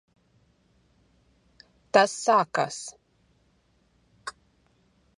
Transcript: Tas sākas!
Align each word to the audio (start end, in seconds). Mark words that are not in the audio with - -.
Tas 1.97 2.17
sākas! 2.23 2.81